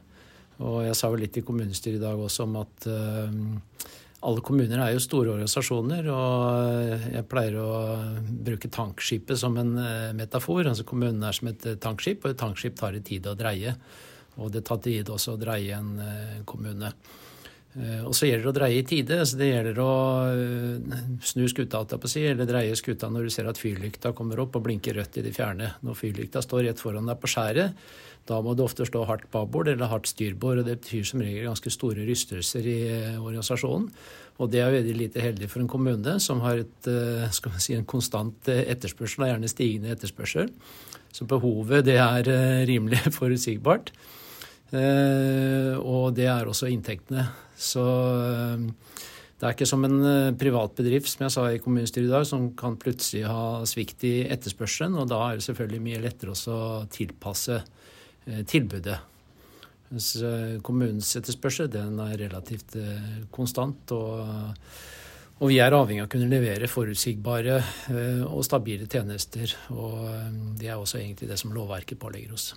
Og 0.65 0.81
jeg 0.87 0.97
sa 0.97 1.13
vel 1.13 1.27
litt 1.27 1.37
i 1.37 1.45
kommunestyret 1.45 2.01
i 2.01 2.03
dag 2.03 2.19
også 2.19 2.49
om 2.49 2.57
at 2.59 2.87
alle 4.27 4.43
kommuner 4.43 4.81
er 4.83 4.97
jo 4.97 5.03
store 5.05 5.31
organisasjoner, 5.37 6.09
og 6.11 7.05
jeg 7.15 7.29
pleier 7.31 7.61
å 7.63 7.69
bruke 8.27 8.67
tankskipet 8.75 9.39
som 9.39 9.55
en 9.63 9.71
metafor. 10.19 10.65
Altså 10.67 10.83
Kommunen 10.89 11.23
er 11.23 11.37
som 11.39 11.53
et 11.53 11.69
tankskip, 11.79 12.25
og 12.25 12.35
et 12.35 12.41
tankskip 12.43 12.75
tar 12.81 12.99
det 12.99 13.05
tid 13.07 13.31
å 13.31 13.37
dreie. 13.39 13.77
Og 14.43 14.51
det 14.51 14.65
tar 14.67 14.83
tid 14.83 15.15
også 15.15 15.37
å 15.37 15.41
dreie 15.45 15.79
en 15.79 16.43
kommune. 16.43 16.91
Og 17.77 18.15
så 18.17 18.27
gjelder 18.27 18.47
det 18.47 18.51
å 18.51 18.57
dreie 18.57 18.79
i 18.81 18.85
tide. 18.87 19.19
så 19.29 19.37
Det 19.39 19.51
gjelder 19.51 19.77
å 19.85 19.93
snu 21.23 21.45
skuta 21.53 21.85
på 21.85 22.11
si, 22.11 22.25
eller 22.27 22.49
dreie 22.49 22.75
skuta 22.75 23.11
når 23.13 23.29
du 23.29 23.31
ser 23.31 23.47
at 23.47 23.61
fyrlykta 23.61 24.15
kommer 24.17 24.41
opp 24.43 24.57
og 24.59 24.65
blinker 24.65 24.97
rødt 24.99 25.21
i 25.21 25.23
det 25.23 25.35
fjerne. 25.37 25.75
Når 25.87 25.99
fyrlykta 26.01 26.43
står 26.43 26.65
rett 26.67 26.83
foran 26.83 27.07
deg 27.07 27.21
på 27.21 27.31
skjæret, 27.31 27.77
da 28.29 28.39
må 28.45 28.55
det 28.57 28.65
ofte 28.67 28.87
stå 28.89 29.05
hardt 29.09 29.29
babord 29.33 29.71
eller 29.73 29.89
hardt 29.89 30.11
styrbord, 30.11 30.61
og 30.61 30.69
det 30.69 30.79
betyr 30.83 31.07
som 31.09 31.23
regel 31.25 31.49
ganske 31.49 31.73
store 31.73 32.05
rystelser 32.09 32.67
i 32.69 32.79
eh, 32.91 33.17
organisasjonen. 33.17 33.89
Og 34.39 34.53
det 34.53 34.61
er 34.63 34.75
veldig 34.75 34.97
lite 34.99 35.23
heldig 35.25 35.49
for 35.51 35.65
en 35.65 35.71
kommune 35.71 36.19
som 36.23 36.43
har 36.45 36.61
et, 36.63 36.91
eh, 36.91 37.41
si, 37.57 37.75
en 37.75 37.89
konstant 37.89 38.51
eh, 38.53 38.67
etterspørsel, 38.75 39.25
og 39.25 39.33
gjerne 39.33 39.51
stigende 39.51 39.95
etterspørsel. 39.95 40.53
Så 41.17 41.25
behovet 41.31 41.87
det 41.89 41.97
er 42.03 42.29
rimelig 42.69 43.01
forutsigbart. 43.19 43.95
Og 44.77 46.11
det 46.17 46.27
er 46.29 46.49
også 46.51 46.69
inntektene. 46.69 47.25
Så 47.57 47.85
Det 49.39 49.47
er 49.47 49.55
ikke 49.55 49.69
som 49.71 49.85
en 49.87 49.99
eh, 50.03 50.37
privat 50.39 50.73
bedrift 50.75 51.13
som 51.13 51.23
jeg 51.25 51.35
sa 51.35 51.45
i 51.53 51.61
kommunestyret 51.63 52.09
i 52.09 52.11
dag, 52.11 52.25
som 52.27 52.49
kan 52.59 52.75
plutselig 52.81 53.23
ha 53.31 53.63
svikt 53.71 54.03
i 54.09 54.15
etterspørselen. 54.27 54.97
Og 54.99 55.07
da 55.13 55.21
er 55.29 55.39
det 55.39 55.45
selvfølgelig 55.47 55.83
mye 55.85 56.01
lettere 56.03 56.35
å 56.35 56.87
tilpasse 56.91 57.61
eh, 57.61 58.41
tilbudet. 58.51 58.97
Mens 59.93 60.09
eh, 60.19 60.57
kommunens 60.67 61.13
etterspørsel 61.21 61.71
den 61.71 62.01
er 62.03 62.17
relativt 62.19 62.75
konstant. 63.31 63.95
og, 63.95 64.27
og 65.39 65.53
vi 65.53 65.61
er 65.63 65.77
avhengig 65.77 66.03
av 66.03 66.09
å 66.09 66.13
kunne 66.17 66.33
levere 66.33 66.67
forutsigbare 66.67 67.61
og 68.27 68.43
stabile 68.43 68.91
tjenester. 68.91 69.55
Og 69.71 70.03
det 70.59 70.67
er 70.67 70.83
også 70.83 70.99
egentlig 70.99 71.31
det 71.31 71.39
som 71.39 71.55
lovverket 71.55 72.03
pålegger 72.03 72.35
oss. 72.35 72.51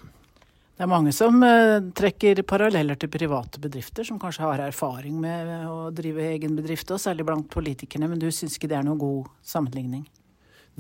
Det 0.82 0.88
er 0.88 0.90
mange 0.90 1.12
som 1.14 1.36
uh, 1.46 1.78
trekker 1.94 2.40
paralleller 2.50 2.98
til 2.98 3.12
private 3.14 3.60
bedrifter, 3.62 4.02
som 4.02 4.18
kanskje 4.18 4.48
har 4.48 4.64
erfaring 4.66 5.20
med 5.22 5.52
å 5.70 5.92
drive 5.94 6.24
egen 6.32 6.56
bedrift, 6.58 6.90
og 6.90 6.98
særlig 7.04 7.28
blant 7.28 7.46
politikerne, 7.54 8.08
men 8.10 8.18
du 8.18 8.26
syns 8.34 8.58
ikke 8.58 8.72
det 8.72 8.80
er 8.80 8.88
noen 8.88 8.98
god 8.98 9.30
sammenligning? 9.46 10.08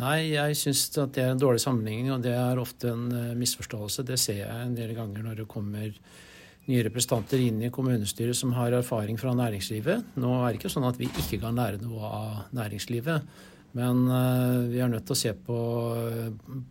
Nei, 0.01 0.31
jeg 0.31 0.57
syns 0.57 0.87
at 0.97 1.13
det 1.13 1.21
er 1.21 1.35
en 1.35 1.43
dårlig 1.43 1.61
sammenligning, 1.61 2.09
og 2.15 2.25
det 2.25 2.33
er 2.33 2.63
ofte 2.63 2.89
en 2.95 3.05
uh, 3.13 3.35
misforståelse. 3.37 4.07
Det 4.09 4.17
ser 4.17 4.39
jeg 4.41 4.65
en 4.65 4.73
del 4.73 4.95
ganger 4.97 5.21
når 5.27 5.43
det 5.43 5.47
kommer 5.53 5.93
nye 5.93 6.87
representanter 6.89 7.45
inn 7.45 7.61
i 7.61 7.69
kommunestyret 7.69 8.41
som 8.41 8.57
har 8.57 8.73
erfaring 8.79 9.21
fra 9.21 9.37
næringslivet. 9.37 10.17
Nå 10.17 10.33
er 10.39 10.47
det 10.49 10.63
ikke 10.63 10.73
sånn 10.79 10.89
at 10.89 10.97
vi 10.97 11.11
ikke 11.13 11.43
kan 11.45 11.61
lære 11.61 11.77
noe 11.85 12.09
av 12.09 12.57
næringslivet. 12.57 13.29
Men 13.77 14.03
uh, 14.09 14.67
vi 14.67 14.81
er 14.83 14.89
nødt 14.91 15.05
til 15.07 15.15
å 15.15 15.19
se 15.21 15.31
på, 15.47 15.57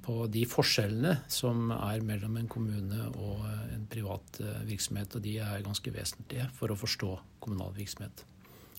på, 0.05 0.17
de 0.33 0.43
forskjellene 0.49 1.15
som 1.33 1.71
er 1.73 2.03
mellom 2.05 2.37
en 2.37 2.51
kommune 2.51 3.07
og 3.15 3.47
en 3.73 3.87
privat 3.91 4.43
uh, 4.45 4.59
virksomhet. 4.69 5.17
Og 5.17 5.25
de 5.25 5.39
er 5.41 5.65
ganske 5.65 5.95
vesentlige 5.95 6.51
for 6.57 6.73
å 6.73 6.79
forstå 6.79 7.15
kommunal 7.41 7.73
virksomhet. 7.77 8.25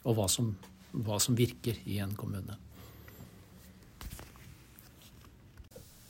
Og 0.05 0.17
hva 0.19 0.27
som, 0.29 0.53
hva 0.93 1.17
som 1.21 1.37
virker 1.37 1.81
i 1.89 1.97
en 2.03 2.13
kommune. 2.17 2.57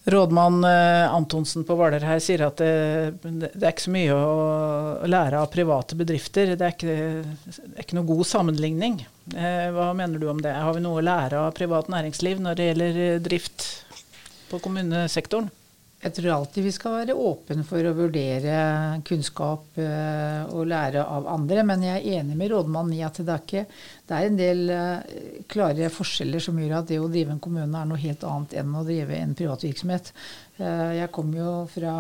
Rådmann 0.04 0.64
eh, 0.64 1.14
Antonsen 1.14 1.64
på 1.64 1.76
Hvaler 1.78 2.02
her 2.02 2.22
sier 2.24 2.42
at 2.48 2.58
det, 2.58 3.22
det, 3.22 3.52
er 3.62 3.70
ikke 3.70 3.86
så 3.86 3.94
mye 3.94 4.16
å 4.18 5.10
lære 5.10 5.44
av 5.44 5.52
private 5.54 5.98
bedrifter. 6.00 6.56
Det 6.58 6.66
er 6.66 6.74
ikke, 6.74 6.96
det 7.46 7.76
er 7.76 7.86
ikke 7.86 8.00
noe 8.00 8.10
god 8.10 8.26
sammenligning. 8.26 8.98
Eh, 9.36 9.68
hva 9.76 9.92
mener 9.98 10.18
du 10.18 10.26
om 10.32 10.42
det? 10.42 10.56
Har 10.58 10.74
vi 10.74 10.82
noe 10.82 11.04
å 11.04 11.06
lære 11.06 11.46
av 11.46 11.54
privat 11.58 11.92
næringsliv 11.94 12.42
når 12.42 12.58
det 12.58 12.70
gjelder 12.72 13.02
eh, 13.06 13.22
drift 13.22 13.68
på 14.50 14.62
kommunesektoren? 14.64 15.52
Jeg 16.02 16.16
tror 16.18 16.32
alltid 16.34 16.66
vi 16.66 16.72
skal 16.74 16.96
være 16.96 17.14
åpne 17.14 17.62
for 17.66 17.86
å 17.86 17.94
vurdere 17.94 18.54
kunnskap 19.06 19.76
eh, 19.78 20.48
og 20.50 20.66
lære 20.72 21.04
av 21.06 21.28
andre. 21.30 21.62
Men 21.68 21.86
jeg 21.86 22.00
er 22.00 22.18
enig 22.22 22.38
med 22.40 22.50
rådmannen 22.50 22.96
i 22.98 23.04
at 23.06 23.20
det 23.22 23.30
er, 23.30 23.44
ikke, 23.44 23.64
det 24.10 24.18
er 24.18 24.30
en 24.30 24.40
del 24.40 24.64
eh, 24.74 25.20
klare 25.52 25.92
forskjeller 25.94 26.42
som 26.42 26.58
gjør 26.58 26.80
at 26.80 26.90
det 26.90 26.98
å 26.98 27.12
drive 27.12 27.36
en 27.36 27.44
kommune 27.44 27.70
er 27.70 27.92
noe 27.92 28.02
helt 28.02 28.26
annet 28.26 28.58
enn 28.64 28.74
å 28.74 28.84
drive 28.88 29.20
en 29.20 29.38
privat 29.38 29.68
virksomhet. 29.68 30.12
Eh, 30.58 30.88
jeg 31.04 31.14
kommer 31.14 31.44
jo 31.44 31.54
fra 31.76 31.96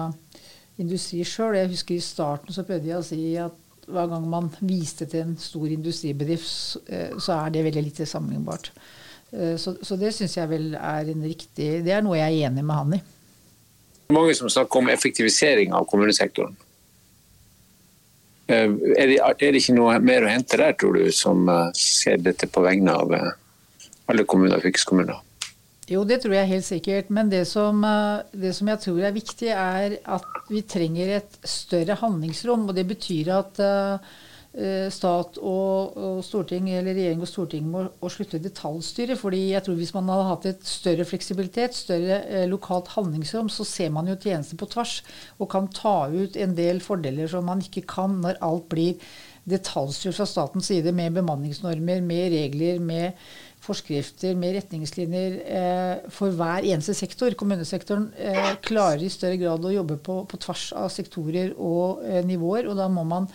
industri 0.81 1.21
sjøl. 1.21 1.59
Jeg 1.61 1.73
husker 1.75 1.99
i 1.99 2.01
starten 2.09 2.57
så 2.57 2.65
prøvde 2.65 2.89
jeg 2.89 2.97
å 2.97 3.05
si 3.05 3.21
at 3.37 3.85
hver 3.91 4.09
gang 4.09 4.27
man 4.33 4.49
viste 4.65 5.05
til 5.13 5.27
en 5.27 5.39
stor 5.41 5.69
industribedrift, 5.69 6.49
så 7.21 7.33
er 7.35 7.53
det 7.53 7.65
veldig 7.65 7.81
lite 7.83 8.05
sammenlignbart. 8.07 8.69
Så, 9.59 9.73
så 9.83 9.97
det 9.99 10.13
syns 10.15 10.37
jeg 10.37 10.47
vel 10.51 10.69
er 10.77 11.09
en 11.11 11.23
riktig 11.25 11.67
Det 11.83 11.93
er 11.95 12.03
noe 12.03 12.19
jeg 12.19 12.37
er 12.37 12.49
enig 12.49 12.63
med 12.67 12.77
han 12.77 12.95
i 12.95 12.99
mange 14.15 14.35
som 14.37 14.49
snakker 14.51 14.81
om 14.81 14.91
effektivisering 14.91 15.73
av 15.77 15.87
kommunesektoren. 15.89 16.55
Eh, 18.51 18.69
er 18.97 19.07
det, 19.07 19.19
er 19.21 19.35
det, 19.39 19.59
ikke 19.61 19.75
noe 19.77 19.97
mer 20.03 20.25
å 20.25 20.31
hente 20.31 20.59
der, 20.59 20.75
tror 20.79 20.97
du, 20.99 21.05
som 21.15 21.47
eh, 21.51 21.67
ser 21.77 22.21
dette 22.23 22.49
på 22.51 22.63
vegne 22.65 22.95
av 22.97 23.13
eh, 23.15 23.29
alle 24.11 24.25
kommuner 24.27 24.57
og 24.57 24.65
fylkeskommuner? 24.65 25.21
Jo, 25.91 26.03
det 26.07 26.21
tror 26.23 26.35
jeg 26.37 26.49
helt 26.49 26.67
sikkert. 26.67 27.11
Men 27.11 27.31
det 27.31 27.43
som, 27.49 27.81
det 28.31 28.53
som, 28.55 28.69
jeg 28.71 28.79
tror 28.79 28.99
er 29.03 29.15
viktig, 29.15 29.49
er 29.51 29.97
at 29.99 30.35
vi 30.47 30.61
trenger 30.63 31.17
et 31.17 31.39
større 31.43 31.97
handlingsrom. 31.99 32.69
Og 32.69 32.77
det 32.77 32.85
betyr 32.87 33.31
at 33.35 33.59
uh, 33.59 34.13
stat 34.91 35.37
og, 35.39 35.93
og, 35.95 36.17
storting, 36.27 36.65
eller 36.75 36.91
regjering 36.91 37.21
og 37.23 37.29
storting 37.29 37.69
må 37.71 37.85
slutte 38.11 38.35
å 38.35 38.43
detaljstyre. 38.43 39.15
fordi 39.15 39.39
jeg 39.53 39.63
tror 39.63 39.77
Hvis 39.79 39.93
man 39.95 40.09
hadde 40.11 40.27
hatt 40.27 40.47
et 40.49 40.65
større 40.67 41.05
fleksibilitet, 41.07 41.77
større 41.77 42.17
eh, 42.27 42.47
lokalt 42.51 42.91
handlingsrom, 42.97 43.47
så 43.49 43.63
ser 43.63 43.93
man 43.95 44.07
jo 44.11 44.17
tjenester 44.19 44.59
på 44.59 44.67
tvers 44.67 45.01
og 45.39 45.49
kan 45.49 45.71
ta 45.71 46.09
ut 46.11 46.35
en 46.35 46.55
del 46.55 46.81
fordeler 46.83 47.31
som 47.31 47.47
man 47.47 47.63
ikke 47.63 47.85
kan 47.87 48.19
når 48.25 48.41
alt 48.43 48.67
blir 48.67 48.99
detaljstyrt 49.47 50.19
fra 50.19 50.27
statens 50.27 50.67
side 50.67 50.91
med 50.93 51.15
bemanningsnormer, 51.15 52.03
med 52.03 52.35
regler, 52.35 52.79
med 52.79 53.15
forskrifter, 53.61 54.35
med 54.35 54.55
retningslinjer 54.57 55.39
eh, 55.45 56.11
for 56.13 56.33
hver 56.35 56.65
eneste 56.65 56.95
sektor. 56.97 57.33
Kommunesektoren 57.37 58.09
eh, 58.17 58.53
klarer 58.65 59.03
i 59.05 59.09
større 59.13 59.39
grad 59.41 59.65
å 59.65 59.73
jobbe 59.73 59.99
på, 60.01 60.21
på 60.27 60.43
tvers 60.43 60.71
av 60.77 60.91
sektorer 60.93 61.53
og 61.55 62.03
eh, 62.03 62.23
nivåer. 62.25 62.67
og 62.67 62.79
da 62.81 62.89
må 62.91 63.05
man 63.07 63.29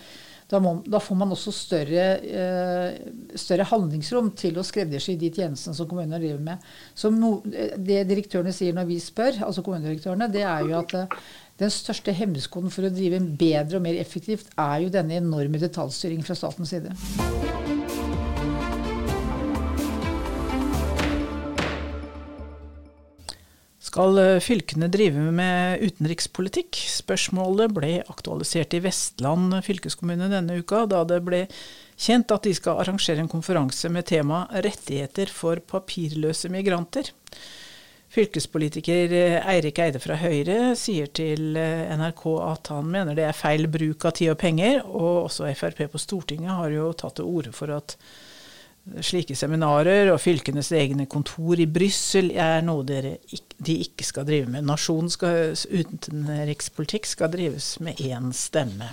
da, 0.51 0.61
må, 0.63 0.77
da, 0.87 1.01
får 1.03 1.19
man 1.19 1.35
også 1.35 1.53
større, 1.55 2.05
eh, 2.23 2.99
større, 3.39 3.67
handlingsrom 3.67 4.31
til 4.39 4.59
å 4.61 4.65
skreddersy 4.67 5.17
de 5.19 5.33
tjenestene 5.35 5.75
som 5.75 5.89
kommunene 5.91 6.21
driver 6.23 6.45
med. 6.47 6.69
No, 7.17 7.33
det 7.47 8.05
direktørene 8.07 8.55
sier 8.55 8.77
når 8.77 8.87
vi 8.93 9.01
spør, 9.03 9.43
altså 9.49 9.65
kommunedirektørene, 9.67 10.31
det 10.31 10.45
er 10.47 10.69
jo 10.69 10.77
at 10.79 10.95
eh, 11.01 11.17
den 11.59 11.73
største 11.73 12.15
hemmeskoden 12.15 12.71
for 12.71 12.87
å 12.87 12.93
drive 12.93 13.23
bedre 13.41 13.81
og 13.81 13.87
mer 13.89 13.99
effektivt 13.99 14.53
er 14.55 14.85
jo 14.85 14.93
denne 14.93 15.19
enorme 15.19 15.63
detaljstyringen 15.63 16.27
fra 16.27 16.39
statens 16.39 16.75
side. 16.77 17.76
Skal 23.97 24.19
eh, 24.21 24.43
fylkene 24.45 24.91
drive 24.93 25.23
med 25.33 25.81
utenrikspolitikk? 25.81 26.77
Spørsmålet 26.99 27.73
ble 27.73 27.93
aktualisert 28.13 28.75
i 28.77 28.81
Vestland 28.85 29.55
fylkeskommune 29.65 30.29
denne 30.29 30.59
uka, 30.61 30.83
da 30.85 30.99
det 31.09 31.23
ble 31.25 31.39
kjent 31.97 32.35
at 32.35 32.45
de 32.45 32.53
skal 32.59 32.83
arrangere 32.83 33.25
en 33.25 33.31
konferanse 33.33 33.89
med 33.89 34.05
tema 34.11 34.43
'rettigheter 34.53 35.33
for 35.33 35.65
papirløse 35.65 36.53
migranter'. 36.53 37.09
Fylkespolitiker 38.13 39.17
eh, 39.17 39.41
Eirik 39.55 39.81
Eide 39.81 40.05
fra 40.05 40.21
Høyre 40.21 40.77
sier 40.77 41.09
til 41.09 41.57
eh, 41.57 41.89
NRK 41.97 42.29
at 42.53 42.69
han 42.77 42.93
mener 42.93 43.17
det 43.17 43.25
er 43.25 43.41
feil 43.41 43.65
bruk 43.65 44.05
av 44.05 44.19
tid 44.21 44.35
og 44.35 44.41
penger, 44.45 44.85
og 44.85 45.31
også 45.31 45.49
Frp 45.57 45.87
på 45.89 46.05
Stortinget 46.05 46.53
har 46.53 46.69
jo 46.69 46.93
tatt 46.93 47.17
til 47.17 47.33
orde 47.33 47.57
for 47.57 47.73
at 47.73 47.97
slike 49.03 49.35
seminarer 49.37 50.13
og 50.13 50.21
fylkenes 50.23 50.71
egne 50.77 51.09
kontor 51.11 51.59
i 51.59 51.67
Brussel 51.67 52.31
er 52.33 52.63
noe 52.65 52.85
dere, 52.87 53.17
de 53.59 53.79
ikke 53.83 54.07
skal 54.07 54.27
drive 54.29 54.51
med. 54.53 54.67
Nasjonens 54.69 55.19
utenrikspolitikk 55.67 57.09
skal 57.11 57.33
drives 57.33 57.77
med 57.83 57.99
én 58.07 58.31
stemme. 58.37 58.93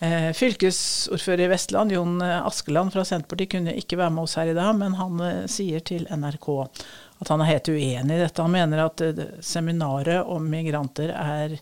Eh, 0.00 0.28
fylkesordfører 0.36 1.46
i 1.46 1.48
Vestland, 1.48 1.92
Jon 1.92 2.20
Askeland 2.20 2.92
fra 2.92 3.04
Senterpartiet, 3.08 3.54
kunne 3.54 3.76
ikke 3.80 3.96
være 3.96 4.12
med 4.12 4.26
oss 4.26 4.36
her 4.36 4.50
i 4.52 4.56
dag, 4.56 4.74
men 4.76 4.96
han 4.98 5.22
eh, 5.24 5.44
sier 5.48 5.80
til 5.80 6.04
NRK 6.12 6.48
at 7.22 7.32
han 7.32 7.40
er 7.40 7.52
helt 7.54 7.70
uenig 7.72 8.18
i 8.18 8.20
dette. 8.20 8.44
Han 8.44 8.52
mener 8.52 8.84
at 8.84 9.04
eh, 9.04 9.22
seminaret 9.40 10.28
om 10.28 10.48
migranter 10.52 11.14
er 11.16 11.56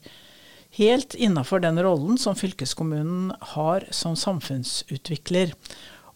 helt 0.74 1.14
innafor 1.14 1.62
den 1.62 1.78
rollen 1.82 2.18
som 2.18 2.34
fylkeskommunen 2.34 3.30
har 3.54 3.86
som 3.94 4.16
samfunnsutvikler 4.18 5.54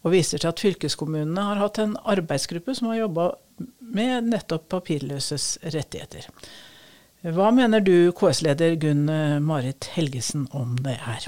og 0.04 0.14
viser 0.14 0.42
til 0.42 0.50
at 0.52 0.62
fylkeskommunene 0.62 1.46
har 1.50 1.62
hatt 1.62 1.80
en 1.82 1.96
arbeidsgruppe 2.08 2.74
som 2.76 2.92
har 2.92 3.02
jobba 3.02 3.30
med 3.80 4.28
nettopp 4.30 4.68
papirløses 4.70 5.56
rettigheter. 5.74 6.28
Hva 7.34 7.50
mener 7.50 7.82
du, 7.82 8.12
KS-leder 8.14 8.76
Gunn 8.78 9.08
Marit 9.42 9.90
Helgesen, 9.96 10.46
om 10.54 10.76
det 10.84 11.00
her? 11.02 11.26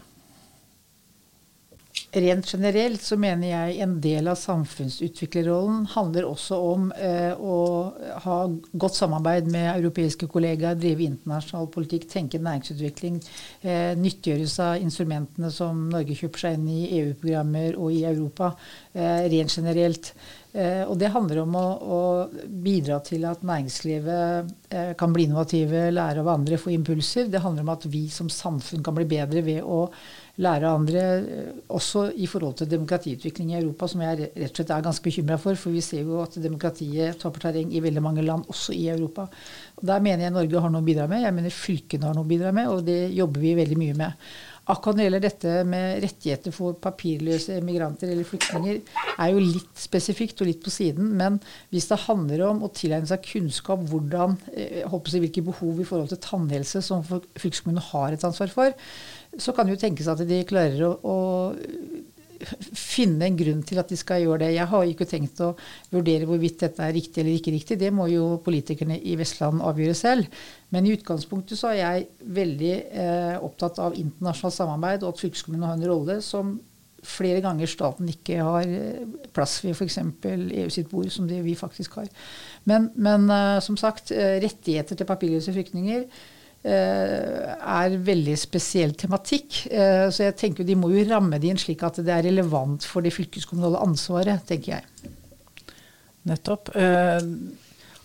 Rent 2.11 2.47
generelt 2.47 3.03
så 3.07 3.15
mener 3.21 3.53
jeg 3.53 3.77
en 3.85 3.93
del 4.03 4.27
av 4.33 4.39
samfunnsutviklerrollen 4.41 5.85
handler 5.93 6.27
også 6.27 6.57
om 6.59 6.89
eh, 6.99 7.31
å 7.39 7.59
ha 8.25 8.39
godt 8.51 8.97
samarbeid 8.99 9.47
med 9.53 9.69
europeiske 9.77 10.27
kollegaer, 10.33 10.79
drive 10.81 11.07
internasjonal 11.07 11.69
politikk, 11.71 12.09
tenke 12.11 12.41
næringsutvikling, 12.43 13.21
eh, 13.63 13.93
nyttiggjøre 13.95 14.51
seg 14.51 14.83
instrumentene 14.89 15.53
som 15.55 15.87
Norge 15.93 16.19
kjøper 16.19 16.45
seg 16.45 16.59
inn 16.59 16.67
i 16.75 16.81
EU-programmer 16.99 17.79
og 17.79 17.95
i 17.95 18.03
Europa, 18.11 18.57
eh, 18.91 19.31
rent 19.31 19.55
generelt. 19.55 20.11
Eh, 20.51 20.83
og 20.83 20.97
det 20.99 21.13
handler 21.15 21.45
om 21.45 21.55
å, 21.55 21.67
å, 21.79 21.99
bidra 22.43 22.99
til 23.07 23.23
at 23.31 23.45
næringslivet 23.47 24.51
eh, 24.75 24.89
kan 24.99 25.15
bli 25.15 25.29
innovative, 25.29 25.85
lære 25.95 26.25
av 26.25 26.33
andre, 26.33 26.59
få 26.59 26.73
impulser. 26.75 27.31
Det 27.31 27.45
handler 27.45 27.63
om 27.63 27.71
at 27.77 27.87
vi 27.87 28.09
som 28.11 28.27
samfunn 28.27 28.83
kan 28.83 28.99
bli 28.99 29.07
bedre 29.13 29.45
ved 29.47 29.63
å 29.63 29.85
lære 30.39 30.69
andre, 30.69 31.03
eh, 31.19 31.53
også 31.69 32.13
i 32.17 32.27
forhold 32.27 32.55
til 32.55 32.71
demokratiutvikling 32.71 33.53
i 33.53 33.59
Europa, 33.61 33.89
som 33.89 34.01
jeg 34.01 34.31
rett 34.37 34.51
og 34.51 34.57
slett 34.57 34.71
er 34.71 34.87
ganske 34.87 35.05
bekymra 35.05 35.39
for. 35.39 35.55
For 35.55 35.71
vi 35.71 35.81
ser 35.81 36.03
jo 36.03 36.21
at 36.23 36.39
demokratiet 36.43 37.19
taper 37.19 37.41
terreng 37.41 37.75
i 37.75 37.81
veldig 37.81 38.03
mange 38.03 38.23
land, 38.23 38.47
også 38.49 38.73
i 38.73 38.89
Europa. 38.89 39.29
Og 39.77 39.87
Der 39.87 40.01
mener 40.01 40.25
jeg 40.25 40.33
Norge 40.33 40.61
har 40.61 40.71
noe 40.71 40.83
å 40.83 40.85
bidra 40.85 41.09
med. 41.09 41.23
Jeg 41.23 41.35
mener 41.35 41.51
fylkene 41.51 42.07
har 42.07 42.15
noe 42.15 42.25
å 42.25 42.29
bidra 42.29 42.53
med, 42.53 42.69
og 42.69 42.85
det 42.85 43.13
jobber 43.15 43.41
vi 43.41 43.55
veldig 43.55 43.79
mye 43.79 43.95
med. 43.95 44.13
Akkurat 44.73 44.97
når 44.97 45.01
det 45.01 45.07
gjelder 45.07 45.25
dette 45.25 45.55
med 45.69 46.03
rettigheter 46.05 46.55
for 46.55 46.79
papirløse 46.83 47.59
emigranter 47.61 48.13
eller 48.13 48.27
flyktninger, 48.29 48.81
er 49.17 49.33
jo 49.33 49.43
litt 49.43 49.83
spesifikt 49.83 50.43
og 50.43 50.51
litt 50.51 50.63
på 50.65 50.73
siden. 50.75 51.13
Men 51.21 51.39
hvis 51.75 51.89
det 51.91 52.03
handler 52.07 52.47
om 52.49 52.65
å 52.67 52.73
tilegne 52.75 53.11
seg 53.11 53.25
kunnskap 53.27 53.83
hvordan, 53.91 54.37
eh, 54.55 54.83
jeg, 54.83 55.23
hvilke 55.25 55.47
behov 55.51 55.81
i 55.81 55.89
forhold 55.89 56.13
til 56.13 56.23
tannhelse 56.25 56.85
som 56.85 57.05
fylkeskommunen 57.05 57.85
har 57.91 58.17
et 58.17 58.27
ansvar 58.27 58.53
for, 58.55 58.77
så 59.39 59.55
kan 59.55 59.67
det 59.67 59.77
jo 59.77 59.83
tenkes 59.85 60.09
at 60.11 60.23
de 60.27 60.41
klarer 60.49 60.81
å, 60.89 60.95
å 61.07 61.17
finne 62.41 63.27
en 63.27 63.37
grunn 63.37 63.61
til 63.67 63.81
at 63.83 63.91
de 63.91 63.99
skal 63.99 64.23
gjøre 64.25 64.45
det. 64.45 64.55
Jeg 64.55 64.69
har 64.71 64.89
ikke 64.89 65.09
tenkt 65.09 65.43
å 65.45 65.51
vurdere 65.93 66.29
hvorvidt 66.29 66.65
dette 66.65 66.87
er 66.87 66.95
riktig 66.97 67.23
eller 67.23 67.37
ikke 67.37 67.55
riktig. 67.55 67.79
Det 67.81 67.91
må 67.95 68.09
jo 68.11 68.39
politikerne 68.45 68.97
i 68.97 69.17
Vestland 69.21 69.63
avgjøre 69.67 69.99
selv. 69.99 70.41
Men 70.75 70.87
i 70.87 70.95
utgangspunktet 70.97 71.61
så 71.61 71.73
er 71.73 71.79
jeg 71.81 72.09
veldig 72.41 72.73
eh, 72.73 73.37
opptatt 73.45 73.81
av 73.83 73.97
internasjonalt 73.99 74.57
samarbeid, 74.57 75.05
og 75.05 75.15
at 75.15 75.23
fylkeskommunen 75.25 75.69
har 75.69 75.79
en 75.79 75.89
rolle 75.91 76.19
som 76.25 76.59
flere 77.01 77.41
ganger 77.41 77.71
staten 77.71 78.09
ikke 78.13 78.43
har 78.45 78.67
eh, 78.67 79.07
plass 79.37 79.61
ved 79.65 79.77
f.eks. 79.77 80.01
EU 80.27 80.69
sitt 80.73 80.91
bord, 80.93 81.09
som 81.13 81.29
det 81.29 81.41
vi 81.45 81.57
faktisk 81.59 82.01
har. 82.01 82.11
Men, 82.71 82.91
men 82.97 83.31
eh, 83.35 83.57
som 83.65 83.79
sagt, 83.81 84.15
uh, 84.15 84.37
rettigheter 84.43 84.97
til 84.97 85.09
papirløse 85.09 85.55
flyktninger 85.57 86.07
Eh, 86.07 86.40
er 86.69 87.97
veldig 88.05 88.37
spesiell 88.37 88.93
tematikk. 88.99 89.63
Eh, 89.73 90.07
så 90.13 90.27
jeg 90.29 90.37
tenker 90.41 90.67
de 90.67 90.77
må 90.77 90.91
jo 90.93 91.07
ramme 91.09 91.41
det 91.41 91.53
inn 91.53 91.61
slik 91.61 91.85
at 91.87 92.03
det 92.05 92.13
er 92.13 92.27
relevant 92.29 92.85
for 92.85 93.07
det 93.07 93.15
fylkeskommunale 93.17 93.81
ansvaret, 93.81 94.45
tenker 94.49 94.79
jeg. 94.79 95.15
Nettopp. 96.29 96.69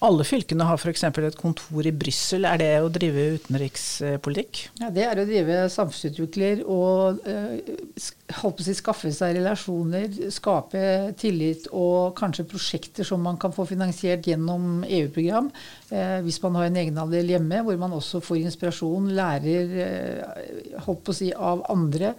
Alle 0.06 0.26
fylkene 0.28 0.66
har 0.68 0.78
f.eks. 0.78 1.04
et 1.08 1.38
kontor 1.40 1.88
i 1.88 1.94
Brussel. 1.96 2.46
Er 2.46 2.60
det 2.62 2.70
å 2.84 2.92
drive 2.94 3.24
utenrikspolitikk? 3.40 4.60
Ja, 4.82 4.92
Det 4.94 5.06
er 5.08 5.22
å 5.22 5.26
drive 5.26 5.64
samfunnsutvikler 5.74 6.62
og 6.70 7.26
eh, 7.26 7.72
si, 7.98 8.76
skaffe 8.78 9.10
seg 9.16 9.40
relasjoner, 9.40 10.12
skape 10.34 10.84
tillit 11.18 11.66
og 11.72 12.14
kanskje 12.20 12.46
prosjekter 12.52 13.08
som 13.08 13.24
man 13.26 13.40
kan 13.42 13.56
få 13.56 13.66
finansiert 13.70 14.28
gjennom 14.30 14.84
EU-program. 14.86 15.50
Eh, 15.90 16.20
hvis 16.28 16.42
man 16.44 16.60
har 16.60 16.70
en 16.70 16.82
egenandel 16.84 17.34
hjemme, 17.34 17.64
hvor 17.66 17.82
man 17.82 17.98
også 17.98 18.22
får 18.26 18.44
inspirasjon, 18.44 19.10
lærer 19.18 19.78
eh, 19.88 20.82
holdt 20.86 21.06
på 21.08 21.16
å 21.16 21.18
si, 21.24 21.32
av 21.34 21.66
andre. 21.74 22.14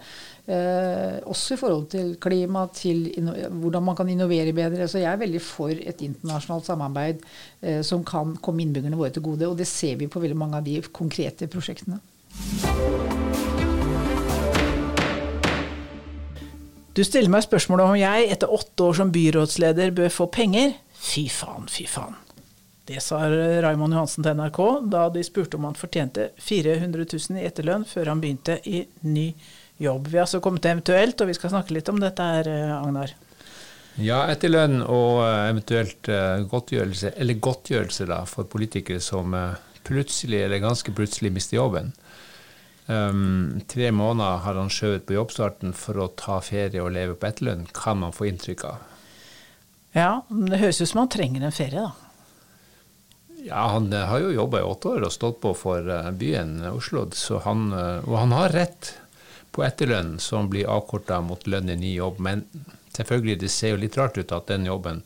Eh, 0.47 1.17
også 1.27 1.57
i 1.57 1.59
forhold 1.59 1.89
til 1.91 2.13
klima, 2.23 2.61
til 2.71 3.09
hvordan 3.51 3.83
man 3.83 3.95
kan 3.99 4.07
innovere 4.09 4.53
bedre. 4.55 4.87
Så 4.87 5.01
jeg 5.01 5.11
er 5.11 5.19
veldig 5.19 5.41
for 5.43 5.73
et 5.75 6.03
internasjonalt 6.05 6.69
samarbeid 6.69 7.25
eh, 7.61 7.81
som 7.83 8.05
kan 8.07 8.37
komme 8.39 8.63
innbyggerne 8.63 8.95
våre 8.95 9.11
til 9.11 9.25
gode. 9.25 9.49
Og 9.49 9.57
det 9.59 9.67
ser 9.67 9.99
vi 9.99 10.07
på 10.07 10.21
veldig 10.23 10.37
mange 10.39 10.61
av 10.61 10.63
de 10.63 10.79
konkrete 10.87 11.49
prosjektene. 11.51 11.99
Du 16.95 17.03
stiller 17.03 17.29
meg 17.29 17.43
spørsmålet 17.43 17.91
om 17.91 17.99
jeg 17.99 18.31
etter 18.31 18.55
åtte 18.55 18.87
år 18.87 18.97
som 19.01 19.11
byrådsleder 19.11 19.91
bør 19.99 20.15
få 20.15 20.31
penger. 20.31 20.77
Fy 20.95 21.27
faen, 21.29 21.67
fy 21.69 21.85
faen. 21.91 22.15
Det 22.87 23.03
sa 23.03 23.19
Raymond 23.27 23.91
Johansen 23.91 24.23
til 24.23 24.39
NRK 24.39 24.63
da 24.87 25.09
de 25.11 25.27
spurte 25.27 25.59
om 25.59 25.67
han 25.67 25.75
fortjente 25.75 26.31
400 26.39 27.03
000 27.03 27.41
i 27.41 27.47
etterlønn 27.49 27.83
før 27.85 28.13
han 28.13 28.23
begynte 28.23 28.61
i 28.63 28.85
ny 29.03 29.33
jobb 29.33 29.56
jobb. 29.77 30.07
Vi 30.07 30.17
har 30.17 30.25
altså 30.25 30.41
kommet 30.43 30.63
til 30.65 30.75
eventuelt, 30.75 31.21
og 31.21 31.29
vi 31.29 31.37
skal 31.37 31.53
snakke 31.53 31.75
litt 31.75 31.89
om 31.91 32.01
dette 32.01 32.25
her, 32.25 32.49
eh, 32.49 32.75
Agnar. 32.77 33.13
Ja, 33.97 34.25
etterlønn 34.29 34.81
og 34.83 35.23
eh, 35.25 35.45
eventuelt 35.51 36.09
eh, 36.13 36.43
godtgjørelse, 36.49 37.13
eller 37.17 37.41
godtgjørelse 37.41 38.09
da, 38.09 38.23
for 38.29 38.49
politikere 38.49 39.01
som 39.03 39.35
plutselig 39.87 40.43
eller 40.43 40.63
ganske 40.63 40.91
plutselig 40.91 41.31
mister 41.31 41.61
jobben. 41.61 41.93
Um, 42.87 43.59
tre 43.67 43.89
måneder 43.91 44.43
har 44.45 44.55
han 44.55 44.69
skjøvet 44.71 45.03
på 45.07 45.15
jobbstarten 45.17 45.73
for 45.75 45.99
å 45.99 46.09
ta 46.15 46.37
ferie 46.43 46.79
og 46.79 46.93
leve 46.95 47.17
på 47.19 47.27
etterlønn, 47.27 47.65
kan 47.75 47.99
man 47.99 48.15
få 48.15 48.29
inntrykk 48.29 48.63
av. 48.67 48.85
Ja, 49.95 50.11
men 50.29 50.51
det 50.51 50.61
høres 50.61 50.79
ut 50.79 50.91
som 50.91 51.01
han 51.03 51.11
trenger 51.11 51.43
en 51.43 51.55
ferie, 51.55 51.83
da. 51.83 51.91
Ja, 53.43 53.65
han 53.73 53.91
har 53.91 54.23
jo 54.23 54.31
jobba 54.35 54.59
i 54.59 54.67
åtte 54.67 54.93
år 54.95 55.07
og 55.07 55.13
stått 55.13 55.39
på 55.43 55.53
for 55.55 55.87
byen 56.19 56.61
Oslo, 56.71 57.05
han, 57.43 57.67
og 57.75 58.15
han 58.19 58.35
har 58.35 58.55
rett 58.55 58.91
på 59.57 59.65
etterlønn 59.65 60.19
som 60.21 60.51
blir 60.53 60.69
avkorta 60.69 61.17
mot 61.25 61.47
lønn 61.49 61.73
i 61.73 61.79
ny 61.81 61.95
jobb. 61.95 62.21
Men 62.21 62.45
selvfølgelig, 62.93 63.39
det 63.41 63.49
ser 63.49 63.73
jo 63.73 63.81
litt 63.81 63.97
rart 63.97 64.19
ut 64.21 64.33
at 64.35 64.51
den 64.53 64.69
jobben 64.69 65.01